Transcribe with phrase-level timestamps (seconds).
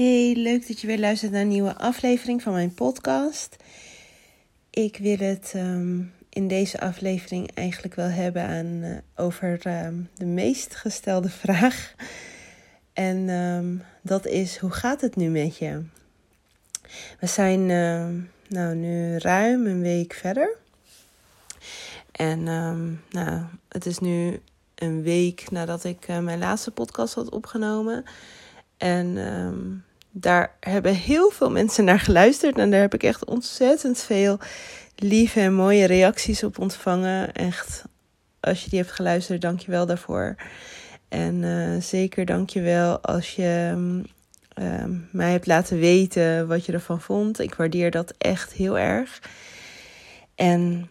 [0.00, 3.56] Hey, leuk dat je weer luistert naar een nieuwe aflevering van mijn podcast.
[4.70, 10.24] Ik wil het ehm, in deze aflevering eigenlijk wel hebben aan, uh, over ehm, de
[10.24, 11.94] meest gestelde vraag.
[12.92, 15.82] En ehm, dat is: hoe gaat het nu met je?
[17.18, 17.66] We zijn
[18.48, 20.56] nou, nu ruim een week verder.
[22.12, 22.42] En
[23.10, 24.40] nou, het is nu
[24.74, 28.04] een week nadat ik uh, mijn laatste podcast had opgenomen.
[28.76, 29.16] En
[30.10, 32.58] daar hebben heel veel mensen naar geluisterd.
[32.58, 34.38] En daar heb ik echt ontzettend veel
[34.96, 37.32] lieve en mooie reacties op ontvangen.
[37.32, 37.84] Echt,
[38.40, 40.36] als je die hebt geluisterd, dank je wel daarvoor.
[41.08, 43.74] En uh, zeker dank je wel als je
[44.58, 47.38] uh, mij hebt laten weten wat je ervan vond.
[47.38, 49.22] Ik waardeer dat echt heel erg.
[50.34, 50.90] En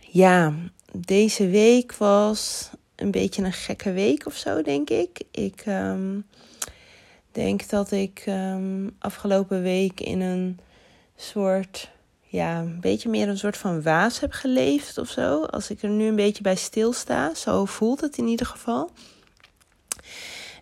[0.00, 0.52] ja,
[0.92, 5.22] deze week was een beetje een gekke week of zo, denk ik.
[5.30, 6.24] Ik um,
[7.32, 10.58] denk dat ik um, afgelopen week in een
[11.16, 11.90] soort,
[12.22, 15.42] ja, een beetje meer een soort van waas heb geleefd of zo.
[15.42, 18.90] Als ik er nu een beetje bij stilsta, zo voelt het in ieder geval.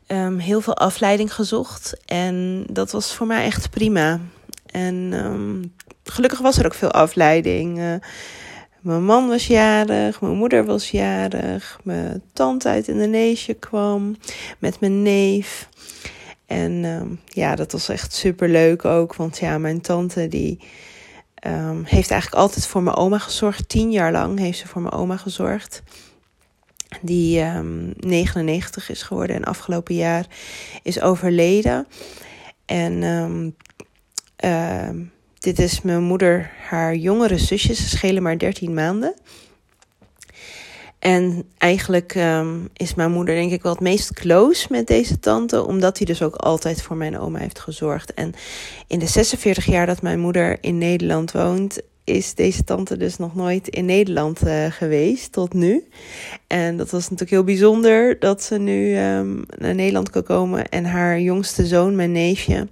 [0.07, 4.21] Um, heel veel afleiding gezocht en dat was voor mij echt prima.
[4.67, 5.13] En
[6.05, 7.79] gelukkig was er ook veel afleiding.
[7.79, 7.95] Uh,
[8.81, 14.17] mijn man was jarig, mijn moeder was jarig, mijn tante uit Indonesië kwam
[14.59, 15.69] met mijn neef.
[16.51, 20.59] En um, ja, dat was echt super leuk ook, want ja, mijn tante die
[21.47, 23.69] um, heeft eigenlijk altijd voor mijn oma gezorgd.
[23.69, 25.83] Tien jaar lang heeft ze voor mijn oma gezorgd.
[27.03, 30.27] Die um, 99 is geworden en afgelopen jaar
[30.83, 31.87] is overleden.
[32.65, 33.57] En
[35.39, 37.75] dit is mijn moeder, haar jongere zusje.
[37.75, 39.15] Ze schelen maar 13 maanden.
[41.01, 45.67] En eigenlijk um, is mijn moeder denk ik wel het meest close met deze tante,
[45.67, 48.15] omdat hij dus ook altijd voor mijn oma heeft gezorgd.
[48.15, 48.33] En
[48.87, 53.35] in de 46 jaar dat mijn moeder in Nederland woont, is deze tante dus nog
[53.35, 55.89] nooit in Nederland uh, geweest tot nu.
[56.47, 60.85] En dat was natuurlijk heel bijzonder dat ze nu um, naar Nederland kan komen en
[60.85, 62.69] haar jongste zoon, mijn neefje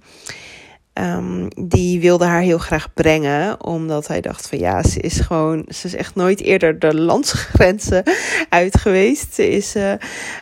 [0.93, 5.65] Um, die wilde haar heel graag brengen, omdat hij dacht van ja, ze is gewoon,
[5.67, 8.03] ze is echt nooit eerder de landsgrenzen
[8.49, 9.33] uit geweest.
[9.33, 9.93] Ze is uh,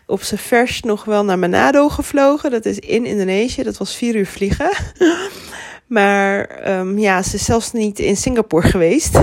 [0.06, 4.16] op zijn vers nog wel naar Manado gevlogen, dat is in Indonesië, dat was vier
[4.16, 4.70] uur vliegen.
[5.98, 9.20] maar um, ja, ze is zelfs niet in Singapore geweest.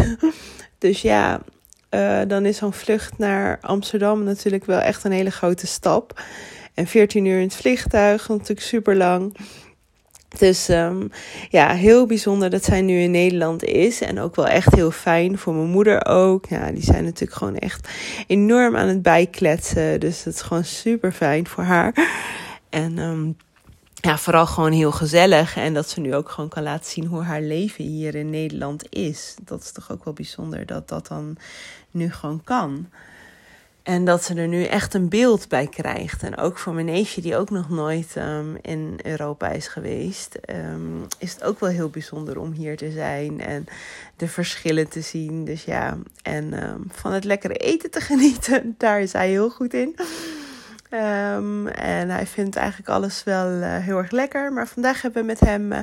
[0.78, 1.40] dus ja,
[1.90, 6.22] uh, dan is zo'n vlucht naar Amsterdam natuurlijk wel echt een hele grote stap.
[6.74, 9.36] En 14 uur in het vliegtuig, natuurlijk super lang.
[10.38, 11.10] Dus um,
[11.50, 14.00] ja, heel bijzonder dat zij nu in Nederland is.
[14.00, 16.46] En ook wel echt heel fijn voor mijn moeder ook.
[16.46, 17.88] Ja, die zijn natuurlijk gewoon echt
[18.26, 20.00] enorm aan het bijkletsen.
[20.00, 21.94] Dus het is gewoon super fijn voor haar.
[22.70, 23.36] En um,
[23.94, 25.56] ja, vooral gewoon heel gezellig.
[25.56, 28.92] En dat ze nu ook gewoon kan laten zien hoe haar leven hier in Nederland
[28.92, 29.34] is.
[29.44, 31.36] Dat is toch ook wel bijzonder dat dat dan
[31.90, 32.88] nu gewoon kan.
[33.84, 36.22] En dat ze er nu echt een beeld bij krijgt.
[36.22, 41.06] En ook voor mijn neefje, die ook nog nooit um, in Europa is geweest, um,
[41.18, 43.66] is het ook wel heel bijzonder om hier te zijn en
[44.16, 45.44] de verschillen te zien.
[45.44, 49.74] Dus ja, en um, van het lekkere eten te genieten, daar is hij heel goed
[49.74, 49.96] in.
[50.90, 54.52] Um, en hij vindt eigenlijk alles wel uh, heel erg lekker.
[54.52, 55.78] Maar vandaag hebben we met hem uh,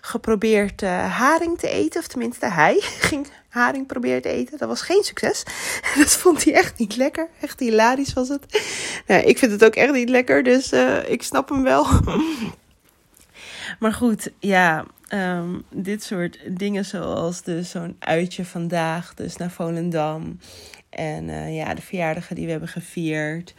[0.00, 2.00] geprobeerd uh, haring te eten.
[2.00, 2.76] Of tenminste, hij
[3.08, 4.58] ging haring proberen te eten.
[4.58, 5.42] Dat was geen succes.
[5.98, 7.28] Dat vond hij echt niet lekker.
[7.40, 8.62] Echt hilarisch was het.
[9.06, 10.42] Nou, ik vind het ook echt niet lekker.
[10.42, 10.72] Dus
[11.06, 11.86] ik snap hem wel.
[13.80, 14.84] maar goed, ja.
[15.08, 19.14] Um, dit soort dingen zoals dus zo'n uitje vandaag.
[19.14, 20.38] Dus naar Volendam.
[20.90, 23.54] En ja, de verjaardagen die we hebben gevierd.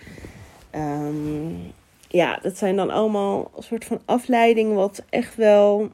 [0.76, 1.74] Um,
[2.08, 5.90] ja, dat zijn dan allemaal een soort van afleiding, wat echt wel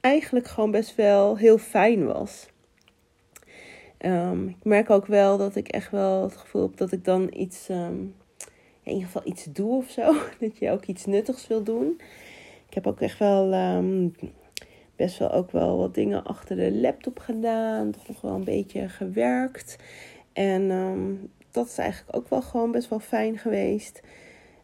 [0.00, 2.46] eigenlijk gewoon best wel heel fijn was.
[3.98, 7.30] Um, ik merk ook wel dat ik echt wel het gevoel heb dat ik dan
[7.32, 8.14] iets, um,
[8.82, 10.14] in ieder geval iets doe of zo.
[10.40, 12.00] Dat je ook iets nuttigs wil doen.
[12.68, 13.50] Ik heb ook echt wel
[14.96, 17.90] best wel ook wel wat dingen achter de laptop gedaan.
[17.90, 19.76] Toch nog wel een beetje gewerkt.
[20.32, 20.70] En
[21.54, 24.00] dat is eigenlijk ook wel gewoon best wel fijn geweest.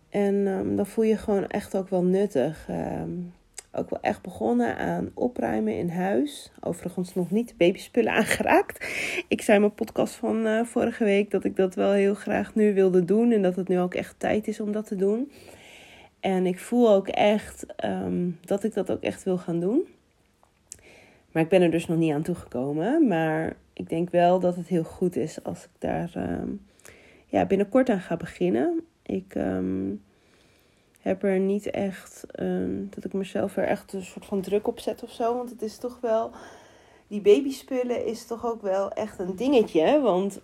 [0.09, 2.67] En um, dan voel je gewoon echt ook wel nuttig.
[2.71, 3.33] Um,
[3.73, 6.53] ook wel echt begonnen aan opruimen in huis.
[6.61, 8.87] Overigens nog niet babyspullen aangeraakt.
[9.29, 12.55] Ik zei in mijn podcast van uh, vorige week dat ik dat wel heel graag
[12.55, 13.33] nu wilde doen.
[13.33, 15.33] En dat het nu ook echt tijd is om dat te doen.
[16.21, 19.83] En ik voel ook echt um, dat ik dat ook echt wil gaan doen.
[21.33, 23.07] Maar ik ben er dus nog niet aan toegekomen.
[23.07, 26.11] Maar ik denk wel dat het heel goed is als ik daar
[27.31, 28.85] ja, binnenkort aan ga beginnen.
[29.03, 30.03] Ik, um,
[31.01, 34.81] heb er niet echt ehm, dat ik mezelf er echt een soort van druk op
[34.81, 35.37] zet of zo.
[35.37, 36.31] Want het is toch wel.
[37.07, 40.01] Die babyspullen is toch ook wel echt een dingetje.
[40.01, 40.41] Want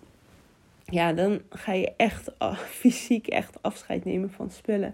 [0.85, 2.31] ja, dan ga je echt
[2.81, 4.93] fysiek echt afscheid nemen van spullen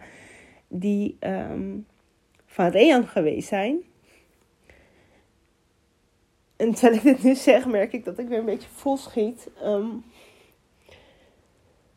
[0.68, 1.86] die um,
[2.46, 3.82] van Rean geweest zijn.
[6.56, 9.50] En terwijl ik dit nu zeg, merk ik dat ik weer een beetje vol schiet.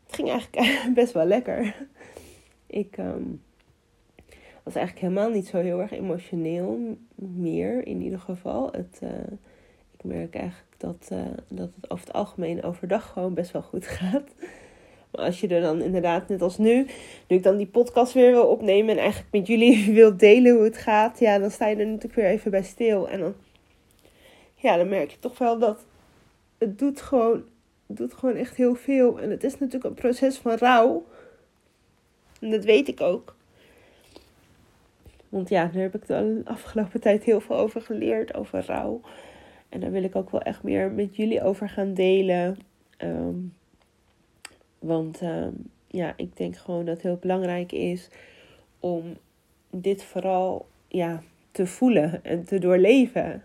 [0.06, 1.87] Het ging eigenlijk best wel lekker.
[2.67, 3.43] Ik um,
[4.62, 8.69] was eigenlijk helemaal niet zo heel erg emotioneel meer, in ieder geval.
[8.73, 9.11] Het, uh,
[9.97, 11.19] ik merk eigenlijk dat, uh,
[11.49, 14.35] dat het over het algemeen overdag gewoon best wel goed gaat.
[15.11, 16.87] Maar als je er dan inderdaad, net als nu,
[17.29, 20.64] nu ik dan die podcast weer wil opnemen en eigenlijk met jullie wil delen hoe
[20.64, 23.09] het gaat, ja, dan sta je er natuurlijk weer even bij stil.
[23.09, 23.35] En dan,
[24.55, 25.87] ja, dan merk je toch wel dat
[26.59, 27.44] het doet gewoon,
[27.87, 29.21] doet gewoon echt heel veel.
[29.21, 31.05] En het is natuurlijk een proces van rouw.
[32.41, 33.35] En dat weet ik ook.
[35.29, 39.00] Want ja, daar heb ik de afgelopen tijd heel veel over geleerd, over rouw.
[39.69, 42.59] En daar wil ik ook wel echt meer met jullie over gaan delen.
[42.99, 43.55] Um,
[44.79, 48.09] want um, ja, ik denk gewoon dat het heel belangrijk is
[48.81, 49.17] om
[49.71, 53.43] dit vooral ja, te voelen en te doorleven.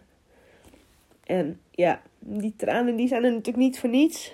[1.24, 4.34] En ja, die tranen die zijn er natuurlijk niet voor niets.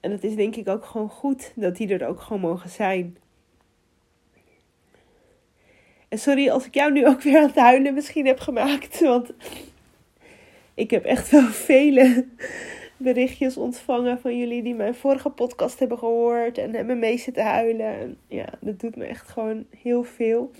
[0.00, 3.16] En het is denk ik ook gewoon goed dat die er ook gewoon mogen zijn.
[6.08, 9.00] En sorry als ik jou nu ook weer aan het huilen misschien heb gemaakt.
[9.00, 9.32] Want
[10.74, 12.26] ik heb echt wel vele
[12.96, 17.98] berichtjes ontvangen van jullie die mijn vorige podcast hebben gehoord en hebben mee zitten huilen.
[17.98, 20.50] En ja, dat doet me echt gewoon heel veel.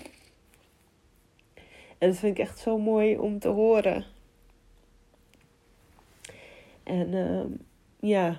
[1.97, 4.05] En dat vind ik echt zo mooi om te horen.
[6.87, 7.41] En uh,
[7.99, 8.37] ja,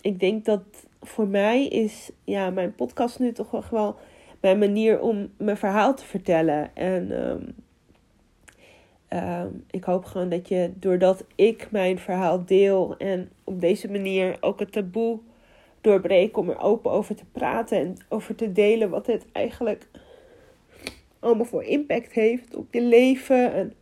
[0.00, 0.62] ik denk dat
[1.00, 3.96] voor mij is ja, mijn podcast nu toch wel
[4.40, 6.76] mijn manier om mijn verhaal te vertellen.
[6.76, 7.54] En um,
[9.18, 14.36] um, ik hoop gewoon dat je, doordat ik mijn verhaal deel en op deze manier
[14.40, 15.18] ook het taboe
[15.80, 19.88] doorbreek om er open over te praten en over te delen wat het eigenlijk
[21.18, 23.52] allemaal voor impact heeft op je leven.
[23.52, 23.72] En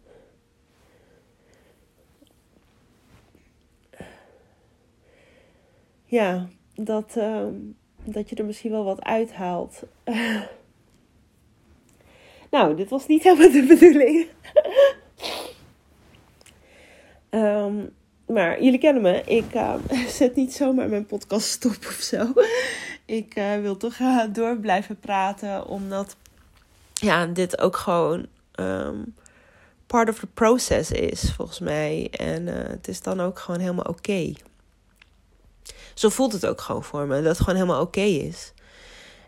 [6.16, 9.82] ja, dat, um, dat je er misschien wel wat uithaalt.
[12.50, 14.26] nou, dit was niet helemaal de bedoeling.
[17.30, 17.94] um,
[18.34, 19.22] maar jullie kennen me.
[19.24, 19.74] Ik uh,
[20.08, 22.32] zet niet zomaar mijn podcast stop of zo.
[23.04, 25.66] Ik uh, wil toch uh, door blijven praten.
[25.66, 26.16] Omdat
[26.94, 28.26] ja, dit ook gewoon
[29.86, 32.08] part of the process is, volgens mij.
[32.10, 34.32] En het is dan ook gewoon helemaal oké.
[35.96, 37.14] Zo voelt het ook gewoon voor me.
[37.16, 38.52] Dat het gewoon helemaal oké is.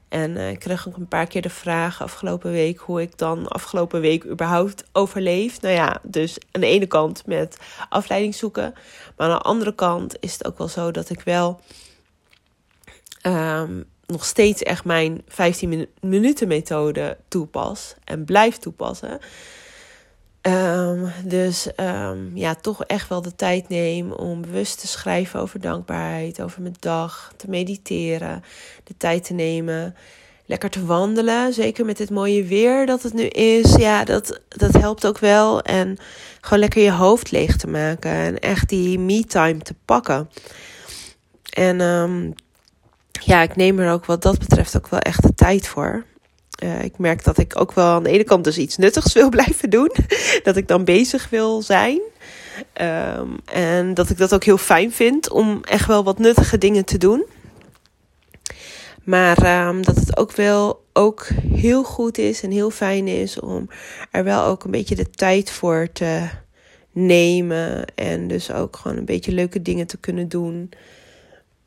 [0.09, 3.49] En uh, ik kreeg ook een paar keer de vraag afgelopen week hoe ik dan
[3.49, 5.61] afgelopen week überhaupt overleef.
[5.61, 8.75] Nou ja, dus aan de ene kant met afleiding zoeken.
[9.17, 11.61] Maar aan de andere kant is het ook wel zo dat ik wel
[13.23, 17.95] um, nog steeds echt mijn 15 minuten methode toepas.
[18.05, 19.21] En blijf toepassen.
[20.49, 25.61] Um, dus um, ja, toch echt wel de tijd neem om bewust te schrijven over
[25.61, 28.45] dankbaarheid, over mijn dag, te mediteren,
[28.85, 29.95] de tijd te nemen,
[30.47, 31.53] lekker te wandelen.
[31.53, 33.75] Zeker met dit mooie weer dat het nu is.
[33.75, 35.63] Ja, dat, dat helpt ook wel.
[35.63, 35.97] En
[36.41, 40.31] gewoon lekker je hoofd leeg te maken en echt die me-time te pakken.
[41.51, 42.35] En um,
[43.11, 46.05] ja, ik neem er ook wat dat betreft ook wel echt de tijd voor.
[46.65, 49.29] Uh, ik merk dat ik ook wel aan de ene kant dus iets nuttigs wil
[49.39, 49.91] blijven doen.
[50.43, 52.01] dat ik dan bezig wil zijn.
[52.81, 56.85] Um, en dat ik dat ook heel fijn vind om echt wel wat nuttige dingen
[56.85, 57.25] te doen.
[59.05, 63.69] Maar um, dat het ook wel ook heel goed is en heel fijn is om
[64.11, 66.29] er wel ook een beetje de tijd voor te
[66.93, 67.85] nemen.
[67.95, 70.71] En dus ook gewoon een beetje leuke dingen te kunnen doen.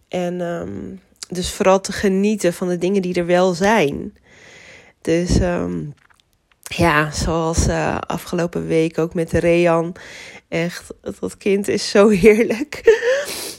[0.07, 4.13] En um, dus vooral te genieten van de dingen die er wel zijn.
[5.01, 5.93] Dus um,
[6.75, 9.96] ja, zoals uh, afgelopen week ook met Rean.
[10.48, 12.81] Echt, dat kind is zo heerlijk.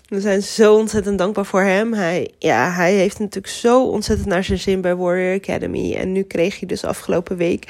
[0.09, 1.93] We zijn zo ontzettend dankbaar voor hem.
[1.93, 5.95] Hij, ja, hij heeft natuurlijk zo ontzettend naar zijn zin bij Warrior Academy.
[5.95, 7.65] En nu kreeg hij dus afgelopen week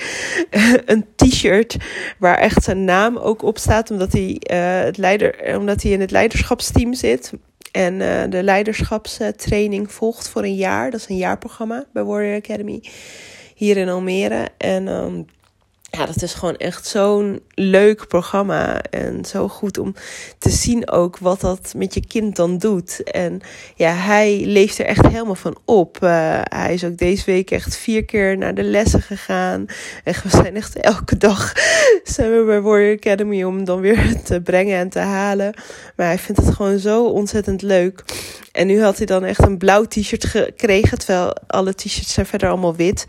[0.87, 1.77] een t-shirt
[2.19, 3.91] waar echt zijn naam ook op staat.
[3.91, 7.33] Omdat hij, uh, het leider, omdat hij in het leiderschapsteam zit.
[7.73, 7.99] En
[8.31, 10.91] de leiderschapstraining volgt voor een jaar.
[10.91, 12.83] Dat is een jaarprogramma bij Warrior Academy
[13.63, 14.49] hier in Almere.
[14.59, 15.27] En um,
[15.91, 18.83] ja, dat is gewoon echt zo'n leuk programma.
[18.83, 19.95] En zo goed om
[20.39, 23.03] te zien ook wat dat met je kind dan doet.
[23.03, 23.41] En
[23.75, 25.99] ja, hij leeft er echt helemaal van op.
[26.03, 29.67] Uh, hij is ook deze week echt vier keer naar de lessen gegaan.
[30.05, 31.53] En we zijn echt elke dag
[32.05, 35.55] zijn we bij Warrior Academy om dan weer te brengen en te halen.
[35.97, 38.05] Maar hij vindt het gewoon zo ontzettend leuk.
[38.53, 40.99] En nu had hij dan echt een blauw t-shirt gekregen.
[40.99, 43.05] Terwijl alle t-shirts zijn verder allemaal wit.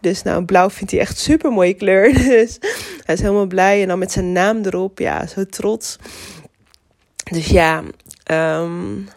[0.00, 2.12] Dus nou, blauw vindt hij echt super mooie kleur.
[2.36, 2.58] Dus
[3.04, 3.82] hij is helemaal blij.
[3.82, 4.98] En dan met zijn naam erop.
[4.98, 5.96] Ja, zo trots.
[7.30, 7.82] Dus ja,
[8.60, 9.08] um,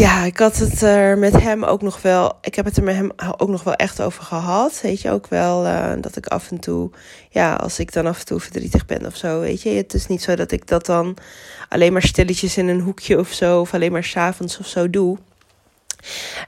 [0.00, 2.32] ja, ik had het er met hem ook nog wel.
[2.40, 4.80] Ik heb het er met hem ook nog wel echt over gehad.
[4.82, 6.90] Weet je ook wel uh, dat ik af en toe.
[7.30, 9.40] Ja, als ik dan af en toe verdrietig ben of zo.
[9.40, 11.16] Weet je, het is niet zo dat ik dat dan
[11.68, 13.60] alleen maar stilletjes in een hoekje of zo.
[13.60, 15.18] Of alleen maar s'avonds of zo doe.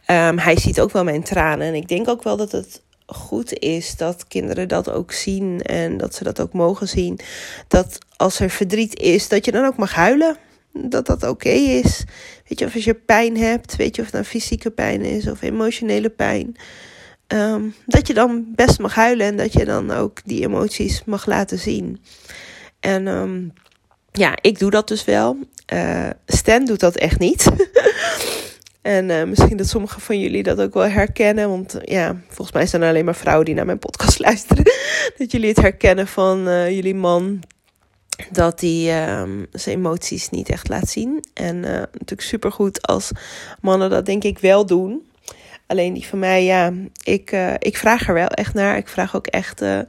[0.07, 1.67] Um, hij ziet ook wel mijn tranen.
[1.67, 5.63] En ik denk ook wel dat het goed is dat kinderen dat ook zien.
[5.63, 7.21] En dat ze dat ook mogen zien.
[7.69, 10.37] Dat als er verdriet is, dat je dan ook mag huilen
[10.73, 12.05] dat dat oké is.
[12.49, 15.29] Weet je, of als je pijn hebt, weet je of het nou fysieke pijn is
[15.29, 16.57] of emotionele pijn.
[17.27, 21.27] Ehm, dat je dan best mag huilen en dat je dan ook die emoties mag
[21.27, 22.01] laten zien.
[22.81, 23.53] En um,
[24.13, 25.37] ja, ik doe dat dus wel.
[25.73, 27.49] Uh, Stan doet dat echt niet.
[28.83, 31.49] en uh, misschien dat sommigen van jullie dat ook wel herkennen.
[31.49, 34.65] Want ja, volgens mij zijn er alleen maar vrouwen die naar mijn podcast luisteren.
[35.19, 36.43] dat jullie het herkennen van
[36.75, 37.43] jullie man
[38.31, 41.25] dat hij um, zijn emoties niet echt laat zien.
[41.35, 43.11] En uh, natuurlijk supergoed als
[43.61, 45.03] mannen dat denk ik wel doen.
[45.67, 46.73] Alleen die van mij, ja,
[47.03, 48.77] ik, uh, ik vraag er wel echt naar.
[48.77, 49.81] Ik vraag ook echt uh,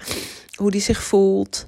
[0.55, 1.65] hoe hij zich voelt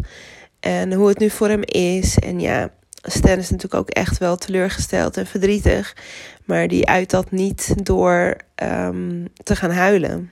[0.59, 2.19] en hoe het nu voor hem is.
[2.19, 2.69] En ja,
[3.01, 5.95] Stan is natuurlijk ook echt wel teleurgesteld en verdrietig.
[6.45, 10.31] Maar die uit dat niet door um, te gaan huilen.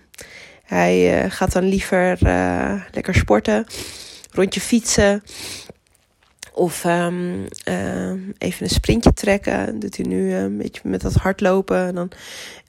[0.63, 2.17] Hij gaat dan liever
[2.91, 3.65] lekker sporten,
[4.31, 5.23] rondje fietsen.
[6.59, 9.79] Of um, uh, even een sprintje trekken.
[9.79, 11.77] Doet hij nu uh, een beetje met dat hardlopen.
[11.77, 12.11] En dan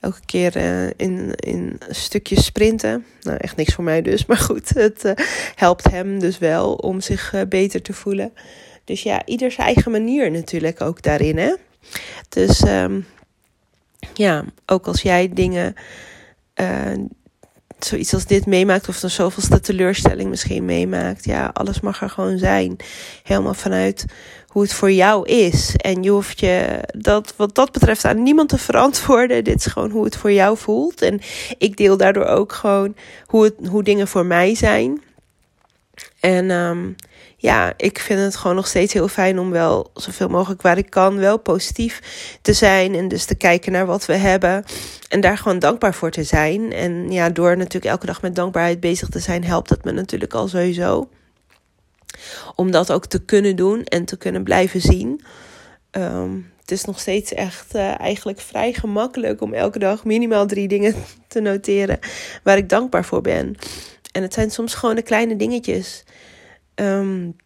[0.00, 3.04] elke keer uh, in, in een stukje sprinten.
[3.23, 4.26] Nou, echt niks voor mij dus.
[4.26, 5.12] Maar goed, het
[5.54, 8.32] helpt hem dus wel om zich beter te voelen.
[8.85, 11.38] Dus ja, ieder zijn eigen manier natuurlijk ook daarin.
[11.38, 11.54] Hè?
[12.28, 13.06] Dus um,
[14.14, 15.75] ja, ook als jij dingen
[17.84, 21.25] zoiets als dit meemaakt, of dan zoveelste teleurstelling misschien meemaakt.
[21.25, 22.76] Ja, alles mag er gewoon zijn.
[23.22, 24.04] Helemaal vanuit
[24.46, 25.75] hoe het voor jou is.
[25.76, 29.44] En je hoeft je dat wat dat betreft aan niemand te verantwoorden.
[29.44, 31.02] Dit is gewoon hoe het voor jou voelt.
[31.02, 31.20] En
[31.58, 32.94] ik deel daardoor ook gewoon
[33.26, 35.02] hoe, het, hoe dingen voor mij zijn.
[36.20, 36.96] En um,
[37.42, 40.90] ja, ik vind het gewoon nog steeds heel fijn om wel zoveel mogelijk waar ik
[40.90, 42.00] kan, wel positief
[42.42, 42.94] te zijn.
[42.94, 44.64] En dus te kijken naar wat we hebben.
[45.09, 46.73] En daar gewoon dankbaar voor te zijn.
[46.73, 50.35] En ja, door natuurlijk elke dag met dankbaarheid bezig te zijn, helpt het me natuurlijk
[50.35, 51.09] al sowieso.
[52.54, 55.20] Om dat ook te kunnen doen en te kunnen blijven zien.
[55.90, 60.68] Um, het is nog steeds echt uh, eigenlijk vrij gemakkelijk om elke dag minimaal drie
[60.68, 60.94] dingen
[61.28, 61.99] te noteren
[62.42, 63.56] waar ik dankbaar voor ben.
[64.12, 66.04] En het zijn soms gewoon de kleine dingetjes.
[66.80, 67.37] Um,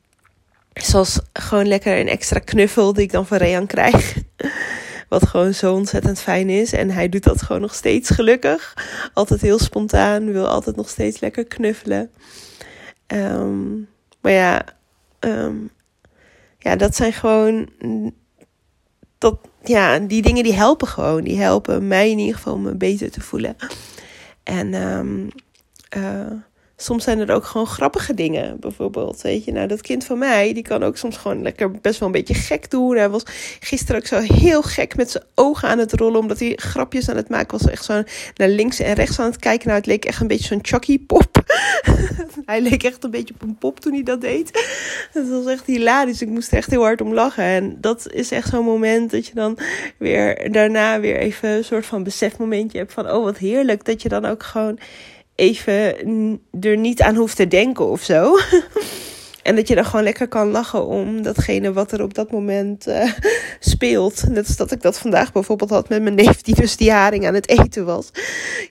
[0.73, 4.15] zoals gewoon lekker een extra knuffel die ik dan van Rean krijg.
[5.09, 6.73] Wat gewoon zo ontzettend fijn is.
[6.73, 8.75] En hij doet dat gewoon nog steeds gelukkig.
[9.13, 10.33] Altijd heel spontaan.
[10.33, 12.11] Wil altijd nog steeds lekker knuffelen.
[13.07, 13.89] Um,
[14.21, 14.65] maar ja,
[15.21, 15.71] um,
[16.59, 17.69] ja, dat zijn gewoon.
[19.19, 21.25] Dat, ja, die dingen die helpen gewoon.
[21.25, 23.57] Die helpen mij in ieder geval me beter te voelen.
[24.43, 24.73] En
[25.97, 26.33] uh,
[26.77, 28.61] soms zijn er ook gewoon grappige dingen.
[28.61, 31.99] Bijvoorbeeld, weet je, nou dat kind van mij, die kan ook soms gewoon lekker best
[31.99, 32.97] wel een beetje gek doen.
[32.97, 33.23] Hij was
[33.61, 37.17] gisteren ook zo heel gek met zijn ogen aan het rollen, omdat hij grapjes aan
[37.17, 37.71] het maken was.
[37.71, 38.03] Echt zo
[38.37, 39.67] naar links en rechts aan het kijken.
[39.67, 41.43] Nou, het leek echt een beetje zo'n Chucky pop.
[42.47, 44.51] hij leek echt een beetje op een pop toen hij dat deed.
[45.13, 46.23] Dat was echt hilarisch.
[46.23, 47.45] Ik moest er echt heel hard om lachen.
[47.45, 49.59] En dat is echt zo'n moment dat je dan
[49.99, 54.09] weer daarna weer even een soort van besefmomentje hebt van, oh wat heerlijk dat je
[54.09, 54.79] dan ook gewoon
[55.35, 58.37] even er niet aan hoeft te denken of zo.
[59.43, 62.89] en dat je dan gewoon lekker kan lachen om datgene wat er op dat moment
[62.89, 63.13] uh,
[63.61, 64.29] speelt.
[64.29, 67.27] Net als dat ik dat vandaag bijvoorbeeld had met mijn neef, die dus die haring
[67.27, 68.11] aan het eten was.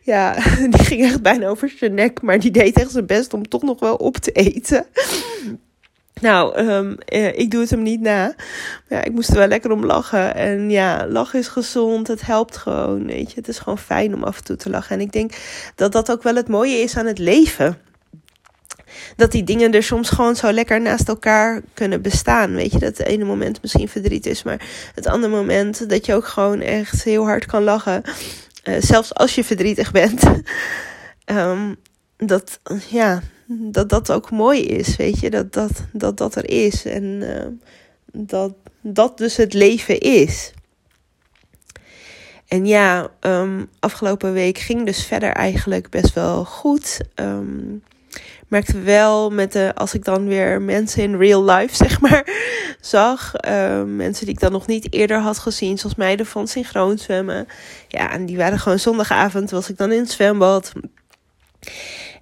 [0.02, 0.34] Ja,
[0.70, 3.62] die ging echt bijna over zijn nek, maar die deed echt zijn best om toch
[3.62, 4.86] nog wel op te eten.
[6.22, 6.98] Nou, um,
[7.34, 8.36] ik doe het hem niet na.
[8.90, 10.36] Ja, ik moest er wel lekker om lachen.
[10.36, 12.08] En ja, lachen is gezond.
[12.08, 13.06] Het helpt gewoon.
[13.06, 14.96] Weet je, het is gewoon fijn om af en toe te lachen.
[14.96, 15.34] En ik denk
[15.76, 17.78] dat dat ook wel het mooie is aan het leven.
[19.16, 22.56] Dat die dingen er soms gewoon zo lekker naast elkaar kunnen bestaan.
[22.56, 24.62] Weet je, dat het ene moment misschien verdriet is, maar
[24.96, 28.02] het andere moment dat je ook gewoon echt heel hard kan lachen.
[28.64, 30.24] Uh, zelfs als je verdrietig bent.
[31.26, 31.76] um,
[32.18, 36.86] dat, ja, dat dat ook mooi is, weet je, dat dat, dat, dat er is
[36.86, 37.24] en
[38.12, 40.54] dat dat dus het leven is.
[42.48, 47.00] En ja, um, afgelopen week ging dus verder eigenlijk best wel goed.
[47.16, 47.84] Um,
[48.48, 52.28] merkte wel met de, als ik dan weer mensen in real life, zeg maar,
[52.82, 53.34] zag.
[53.48, 57.48] Um, mensen die ik dan nog niet eerder had gezien, zoals meiden van synchroon zwemmen.
[57.88, 60.72] Ja, en die waren gewoon zondagavond, was ik dan in het zwembad.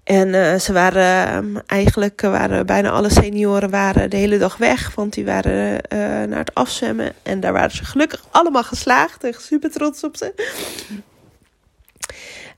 [0.04, 4.96] En uh, ze waren ehm, eigenlijk waren bijna alle senioren waren de hele dag weg,
[4.96, 7.14] want die waren uh, naar het afzwemmen.
[7.24, 9.24] En daar waren ze gelukkig allemaal geslaagd.
[9.24, 10.34] Echt super trots op ze.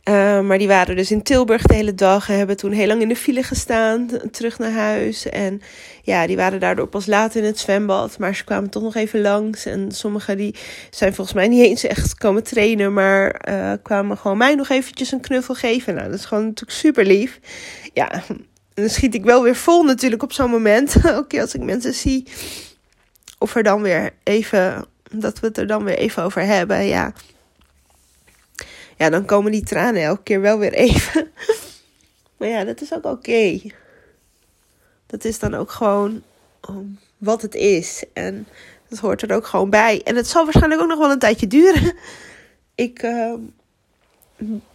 [0.10, 3.02] Uh, maar die waren dus in Tilburg de hele dag en hebben toen heel lang
[3.02, 5.30] in de file gestaan, terug naar huis.
[5.30, 5.62] En
[6.02, 9.22] ja, die waren daardoor pas laat in het zwembad, maar ze kwamen toch nog even
[9.22, 9.66] langs.
[9.66, 10.56] En sommigen die
[10.90, 15.12] zijn volgens mij niet eens echt komen trainen, maar uh, kwamen gewoon mij nog eventjes
[15.12, 15.96] een knuffel geven.
[15.96, 17.40] Nou, dat is gewoon natuurlijk super lief.
[17.94, 18.24] Ja,
[18.74, 20.96] dan schiet ik wel weer vol natuurlijk op zo'n moment.
[21.22, 22.28] Oké, als ik mensen zie,
[23.38, 27.14] of er dan weer even, dat we het er dan weer even over hebben, ja
[29.04, 31.32] ja, dan komen die tranen elke keer wel weer even.
[32.38, 33.62] maar ja, dat is ook oké.
[35.06, 36.22] Dat is dan ook gewoon
[36.70, 38.04] um, wat het is.
[38.14, 38.48] En
[38.90, 40.02] dat hoort er ook gewoon bij.
[40.04, 41.94] En het zal waarschijnlijk ook nog wel een tijdje duren.
[42.76, 43.34] Ik uh,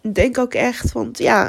[0.00, 1.46] denk ook echt, want ja,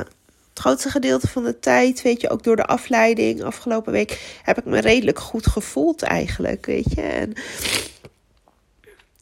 [0.50, 4.58] het grootste gedeelte van de tijd, weet je, ook door de afleiding afgelopen week, heb
[4.58, 7.02] ik me redelijk goed gevoeld eigenlijk, weet je.
[7.02, 7.34] En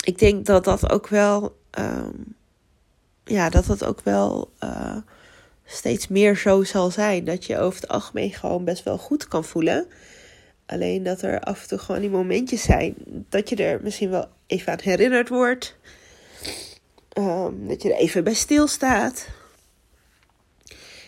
[0.04, 2.37] ik denk dat dat ook wel um,
[3.28, 4.98] ja, dat het ook wel uh,
[5.66, 7.26] steeds meer zo zal zijn.
[7.26, 9.88] Dat je over het algemeen gewoon best wel goed kan voelen.
[10.66, 12.96] Alleen dat er af en toe gewoon die momentjes zijn
[13.30, 15.76] dat je er misschien wel even aan herinnerd wordt.
[17.14, 19.28] Um, dat je er even bij stilstaat.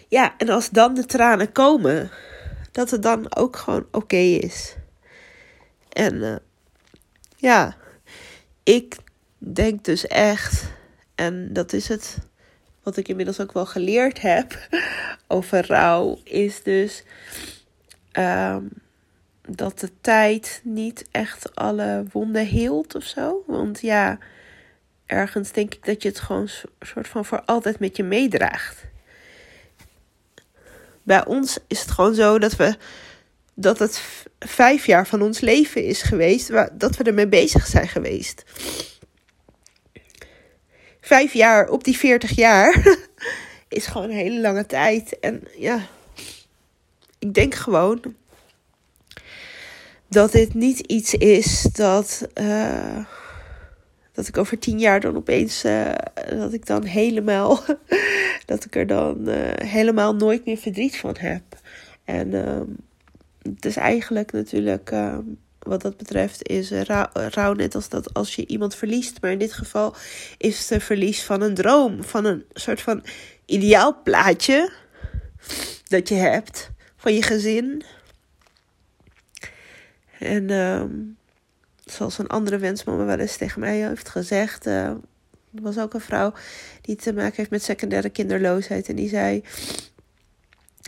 [0.07, 2.11] Ja, en als dan de tranen komen,
[2.71, 4.75] dat het dan ook gewoon oké is.
[5.89, 6.35] En uh,
[7.35, 7.75] ja,
[8.63, 8.97] ik
[9.37, 10.63] denk dus echt
[11.19, 12.17] en dat is het
[12.83, 14.67] wat ik inmiddels ook wel geleerd heb
[15.27, 17.03] over rouw, is dus
[18.13, 18.69] um,
[19.41, 23.43] dat de tijd niet echt alle wonden heelt of zo.
[23.47, 24.17] Want ja,
[25.05, 28.85] ergens denk ik dat je het gewoon soort van voor altijd met je meedraagt.
[31.03, 32.77] Bij ons is het gewoon zo dat we
[33.53, 34.03] dat het
[34.39, 38.43] vijf jaar van ons leven is geweest, dat we ermee bezig zijn geweest
[41.09, 42.97] vijf jaar op die 40 jaar
[43.67, 45.19] is gewoon een hele lange tijd.
[45.19, 45.87] En ja,
[47.19, 48.01] ik denk gewoon
[50.07, 53.05] dat dit niet iets is dat, uh,
[54.11, 55.91] dat ik over tien jaar dan opeens, uh,
[56.29, 57.59] dat ik dan helemaal,
[58.45, 61.43] dat ik er dan uh, helemaal nooit meer verdriet van heb.
[62.03, 62.31] En
[63.41, 64.91] het is eigenlijk natuurlijk
[65.69, 66.71] wat dat betreft is
[67.11, 69.21] rouw, net als dat als je iemand verliest.
[69.21, 69.95] Maar in dit geval
[70.37, 72.03] is het een verlies van een droom.
[72.03, 73.03] Van een soort van
[73.45, 74.71] ideaal plaatje
[75.87, 77.83] dat je hebt van je gezin.
[80.19, 80.83] En uh,
[81.85, 84.67] zoals een andere wensmama wel eens tegen mij heeft gezegd.
[84.67, 84.85] Uh,
[85.55, 86.33] er was ook een vrouw
[86.81, 88.89] die te maken heeft met secundaire kinderloosheid.
[88.89, 89.43] En die zei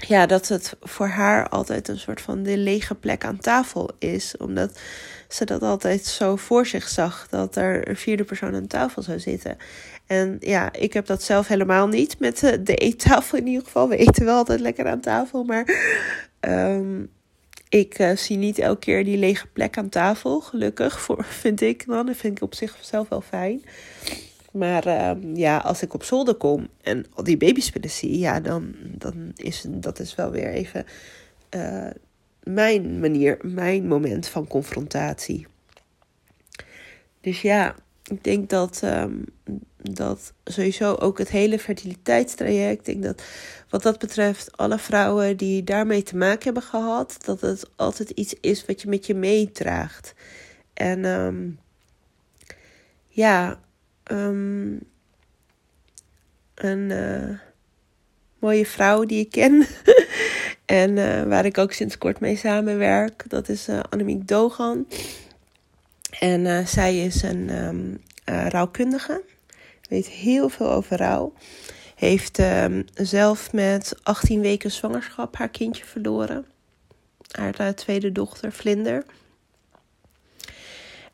[0.08, 4.38] ja, dat het voor haar altijd een soort van de lege plek aan tafel is.
[4.38, 4.80] Omdat
[5.28, 9.20] ze dat altijd zo voor zich zag, dat er een vierde persoon aan tafel zou
[9.20, 9.58] zitten.
[10.08, 13.90] En ja, ik heb dat zelf helemaal niet met de eettafel in ieder geval.
[13.90, 15.66] We eten wel altijd lekker aan tafel, maar
[16.40, 17.10] um,
[17.70, 20.42] ik uh, zie niet elke keer die lege plek aan tafel.
[20.42, 22.06] Gelukkig, voor, vind ik dan.
[22.06, 23.64] Dat vind ik op zichzelf wel fijn.
[24.52, 28.76] Maar uh, ja, als ik op zolder kom en al die babyspullen zie, ja, dan,
[28.84, 30.86] dan is dat is wel weer even
[31.56, 31.90] uh,
[32.44, 35.48] mijn manier, mijn moment van confrontatie.
[37.22, 39.26] Dus ja, ik denk dat, um,
[39.78, 43.24] dat sowieso ook het hele fertiliteitstraject, ik denk dat
[43.70, 48.34] wat dat betreft alle vrouwen die daarmee te maken hebben gehad, dat het altijd iets
[48.42, 50.14] is wat je met je meedraagt.
[50.74, 51.60] En um,
[53.08, 53.60] ja,
[54.12, 54.80] um,
[56.56, 57.38] een uh,
[58.40, 59.66] mooie vrouw die ik ken.
[60.66, 63.24] en uh, waar ik ook sinds kort mee samenwerk.
[63.28, 64.88] Dat is uh, Annemiek Dogan.
[66.20, 69.22] En zij is een um, rouwkundige.
[69.90, 71.34] Weet heel veel over rouw.
[71.96, 76.46] Heeft um, zelf met 18 weken zwangerschap haar kindje verloren.
[77.32, 79.06] Haar tweede dochter, Vlinder.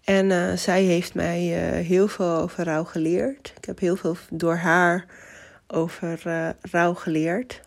[0.08, 3.54] En uh, zij heeft mij uh, heel veel over rouw geleerd.
[3.58, 5.06] Ik heb heel veel door haar
[5.68, 7.62] over uh, rouw geleerd.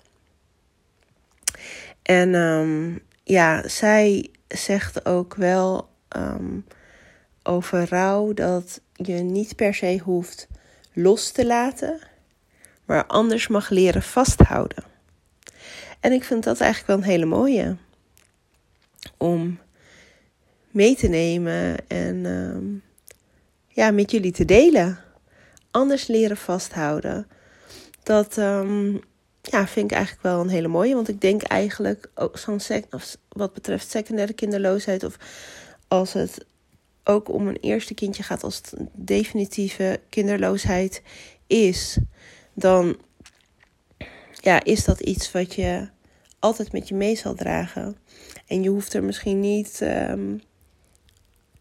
[2.03, 6.59] En ehm, ja, zij zegt ook wel ehm,
[7.43, 10.49] over rouw dat je niet per se hoeft
[10.93, 12.01] los te laten,
[12.85, 14.85] maar anders mag leren vasthouden.
[16.01, 17.77] En ik vind dat eigenlijk wel een hele mooie
[19.17, 19.59] om
[20.71, 22.65] mee te nemen en ehm,
[23.69, 24.99] ja, met jullie te delen.
[25.71, 27.27] Anders leren vasthouden.
[28.03, 29.01] Dat um,
[29.43, 30.95] ja, vind ik eigenlijk wel een hele mooie.
[30.95, 32.61] Want ik denk eigenlijk ook zo'n
[33.29, 35.05] wat betreft secundaire kinderloosheid.
[35.05, 35.17] Of
[35.89, 36.45] als het
[37.05, 41.03] ook om een eerste kindje gaat, als het definitieve kinderloosheid
[41.47, 41.99] is,
[42.55, 42.97] dan
[44.41, 45.89] ja, is dat iets wat je
[46.39, 47.97] altijd met je mee zal dragen.
[48.47, 50.37] En je hoeft er misschien niet ehm,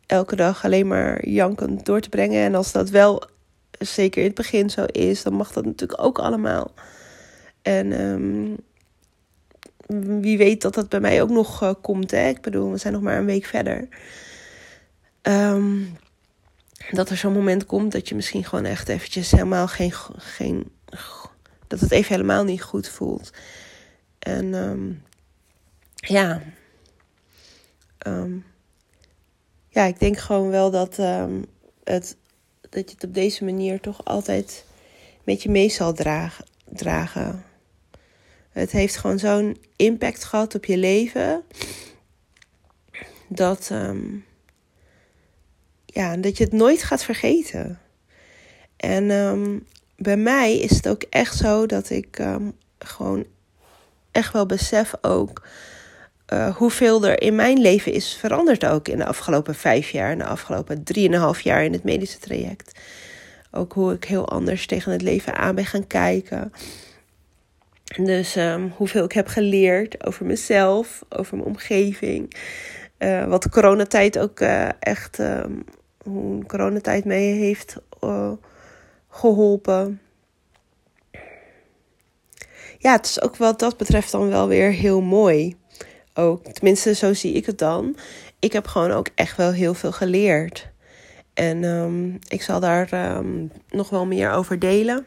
[0.10, 2.44] elke dag alleen maar jankend door te brengen.
[2.44, 3.24] En als dat wel
[3.80, 6.74] zeker in het begin zo is, dan mag dat natuurlijk ook allemaal.
[7.62, 8.58] En um,
[10.22, 12.12] wie weet dat dat bij mij ook nog uh, komt.
[12.12, 12.28] Hè?
[12.28, 13.88] Ik bedoel, we zijn nog maar een week verder.
[15.22, 15.98] Um,
[16.92, 20.72] dat er zo'n moment komt dat je misschien gewoon echt eventjes helemaal geen, geen
[21.68, 23.32] dat het even helemaal niet goed voelt.
[24.20, 25.04] En um,
[25.96, 26.42] ja,
[29.70, 31.46] ja, ik denk gewoon wel dat, um,
[31.84, 32.18] het,
[32.70, 34.66] dat je het op deze manier toch altijd
[35.24, 36.46] met je mee zal dragen.
[36.66, 37.44] dragen.
[38.50, 41.44] Het heeft gewoon zo'n impact gehad op je leven.
[43.28, 44.26] Dat, um,
[45.86, 47.80] ja, dat je het nooit gaat vergeten.
[48.76, 52.24] En um, bij mij is het ook echt zo dat ik
[52.80, 53.26] gewoon
[54.12, 55.48] echt wel besef ook
[56.34, 60.18] uh, hoeveel er in mijn leven is veranderd ook in de afgelopen vijf jaar, in
[60.18, 62.80] de afgelopen drieënhalf jaar in het medische traject.
[63.52, 66.54] Ook hoe ik heel anders tegen het leven aan ben gaan kijken.
[67.96, 72.36] Dus um, hoeveel ik heb geleerd over mezelf, over mijn omgeving.
[73.00, 75.64] Uh, wat de coronatijd ook uh, echt, um,
[76.04, 77.76] hoe coronatijd mee heeft
[79.10, 80.02] geholpen.
[82.78, 85.56] Ja, het is ook wat dat betreft dan wel weer heel mooi.
[86.14, 87.98] Ook, tenminste, zo zie ik het dan.
[88.40, 90.70] Ik heb gewoon ook echt wel heel veel geleerd.
[91.34, 95.06] En um, ik zal daar um, nog wel meer over delen.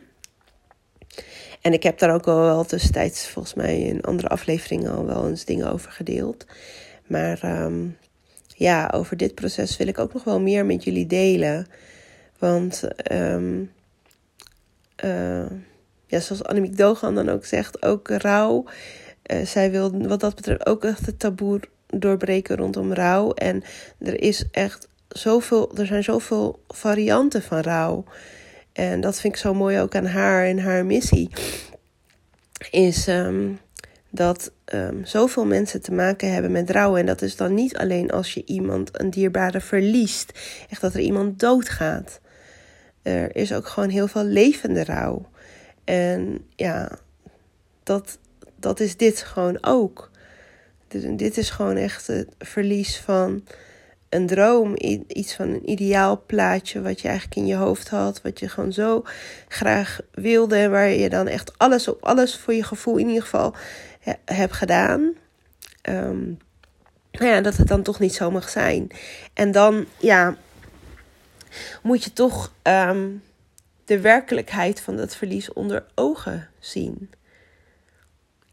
[1.60, 5.44] En ik heb daar ook wel tussentijds, volgens mij in andere afleveringen, al wel eens
[5.44, 6.46] dingen over gedeeld.
[7.06, 7.96] Maar um,
[8.46, 11.66] ja, over dit proces wil ik ook nog wel meer met jullie delen.
[12.38, 13.60] Want uh,
[16.06, 18.64] ja, zoals Annemiek Dogan dan ook zegt, ook rouw.
[19.26, 23.32] Uh, zij wil wat dat betreft ook echt het taboe doorbreken rondom rouw.
[23.32, 23.62] En
[23.98, 28.04] er is echt zoveel, er zijn zoveel varianten van rouw.
[28.72, 31.30] En dat vind ik zo mooi ook aan haar en haar missie.
[32.70, 33.58] Is um,
[34.10, 36.96] dat um, zoveel mensen te maken hebben met rouw.
[36.96, 40.32] En dat is dan niet alleen als je iemand, een dierbare, verliest.
[40.70, 42.20] Echt dat er iemand doodgaat.
[43.02, 45.28] Er is ook gewoon heel veel levende rouw.
[45.84, 46.98] En ja,
[47.82, 48.18] dat,
[48.62, 50.10] dat is dit gewoon ook.
[50.88, 53.44] Dit, dit is gewoon echt het verlies van
[54.08, 54.74] een droom,
[55.06, 58.72] iets van een ideaal plaatje wat je eigenlijk in je hoofd had, wat je gewoon
[58.72, 59.02] zo
[59.48, 63.22] graag wilde en waar je dan echt alles op alles voor je gevoel in ieder
[63.22, 63.54] geval
[64.00, 65.12] he, hebt gedaan.
[65.88, 66.38] Um,
[67.10, 68.90] ja, dat het dan toch niet zo mag zijn.
[69.34, 70.36] En dan, ja,
[71.82, 73.22] moet je toch um,
[73.84, 77.10] de werkelijkheid van dat verlies onder ogen zien.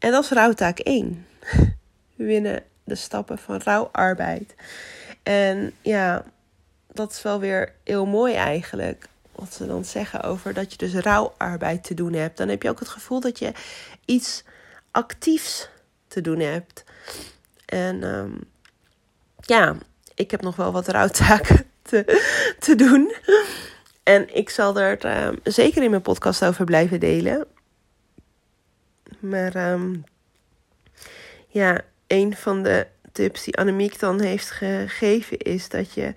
[0.00, 1.26] En dat is rouwtaak 1.
[2.16, 4.54] We winnen de stappen van rouwarbeid.
[5.22, 6.24] En ja,
[6.92, 9.08] dat is wel weer heel mooi eigenlijk.
[9.32, 12.36] Wat ze dan zeggen over dat je dus rouwarbeid te doen hebt.
[12.36, 13.52] Dan heb je ook het gevoel dat je
[14.04, 14.44] iets
[14.90, 15.68] actiefs
[16.08, 16.84] te doen hebt.
[17.64, 18.40] En um,
[19.40, 19.76] ja,
[20.14, 22.22] ik heb nog wel wat rouwtaken te,
[22.58, 23.14] te doen.
[24.02, 27.46] En ik zal er um, zeker in mijn podcast over blijven delen.
[29.20, 30.04] Maar um,
[31.48, 36.14] ja, een van de tips die Annemiek dan heeft gegeven is dat je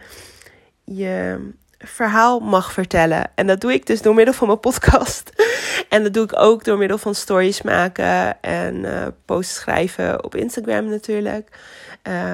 [0.84, 1.40] je
[1.80, 3.32] verhaal mag vertellen.
[3.36, 5.30] En dat doe ik dus door middel van mijn podcast.
[5.90, 10.36] en dat doe ik ook door middel van stories maken en uh, posts schrijven op
[10.36, 11.58] Instagram natuurlijk.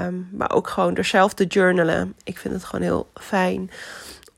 [0.06, 2.16] Um, maar ook gewoon door zelf te journalen.
[2.24, 3.72] Ik vind het gewoon heel fijn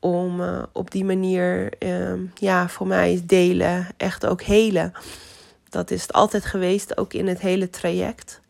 [0.00, 4.92] om uh, op die manier, um, ja, voor mij is delen echt ook helen.
[5.72, 8.40] Dat is het altijd geweest, ook in het hele traject.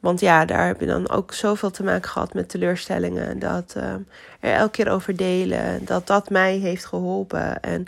[0.00, 3.38] Want ja, daar heb je dan ook zoveel te maken gehad met teleurstellingen.
[3.38, 3.92] Dat uh,
[4.40, 7.62] er elke keer over delen, dat dat mij heeft geholpen.
[7.62, 7.86] En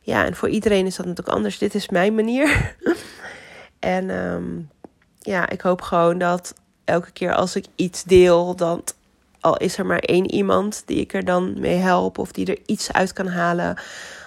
[0.00, 1.58] ja, en voor iedereen is dat natuurlijk anders.
[1.58, 2.74] Dit is mijn manier.
[3.78, 4.70] en um,
[5.18, 8.94] ja, ik hoop gewoon dat elke keer als ik iets deel, dat
[9.40, 12.58] al is er maar één iemand die ik er dan mee help of die er
[12.66, 13.76] iets uit kan halen,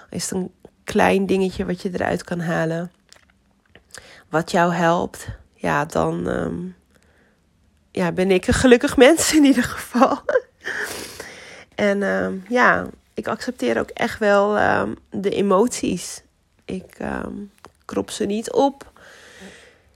[0.09, 0.51] is het een
[0.83, 2.91] klein dingetje wat je eruit kan halen,
[4.29, 6.55] wat jou helpt, ja, dan ehm,
[7.91, 10.21] ja, ben ik een gelukkig mens in ieder geval.
[11.75, 16.23] en ehm, ja, ik accepteer ook echt wel ehm, de emoties.
[16.65, 16.97] Ik
[17.85, 18.93] krop ze niet op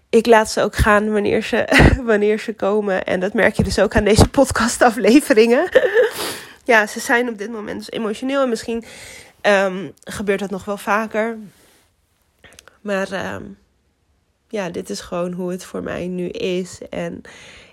[0.10, 1.68] ik laat ze ook gaan wanneer ze,
[2.04, 3.06] wanneer ze komen.
[3.06, 5.70] En dat merk je dus ook aan deze podcastafleveringen.
[6.64, 8.42] ja, ze zijn op dit moment dus emotioneel.
[8.42, 8.84] En misschien
[10.04, 11.38] gebeurt dat nog wel vaker.
[12.82, 13.08] Maar
[14.50, 16.80] ja, dit is gewoon hoe het voor mij nu is.
[16.90, 17.22] En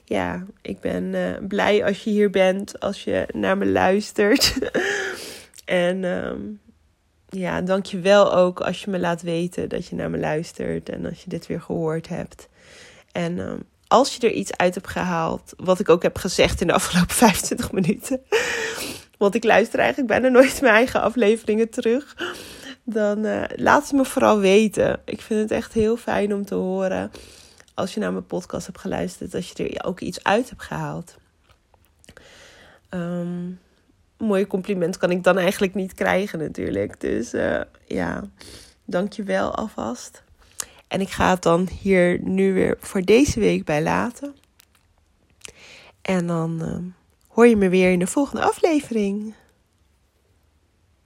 [0.04, 4.58] ja, ik ben uh, blij als je hier bent, als je naar me luistert.
[5.64, 6.60] en um,
[7.28, 10.88] ja, dank je wel ook als je me laat weten dat je naar me luistert
[10.88, 12.48] en als je dit weer gehoord hebt.
[13.12, 16.66] En um, als je er iets uit hebt gehaald, wat ik ook heb gezegd in
[16.66, 18.20] de afgelopen 25 minuten,
[19.18, 22.16] want ik luister eigenlijk bijna nooit mijn eigen afleveringen terug,
[22.88, 25.00] dan uh, laat het me vooral weten.
[25.04, 27.10] Ik vind het echt heel fijn om te horen
[27.74, 31.16] als je naar mijn podcast hebt geluisterd, dat je er ook iets uit hebt gehaald.
[32.90, 33.60] Um,
[34.18, 37.00] mooie compliment kan ik dan eigenlijk niet krijgen natuurlijk.
[37.00, 38.24] Dus uh, ja,
[38.84, 40.22] dankjewel alvast.
[40.88, 44.34] En ik ga het dan hier nu weer voor deze week bij laten.
[46.02, 46.92] En dan uh,
[47.28, 49.34] hoor je me weer in de volgende aflevering.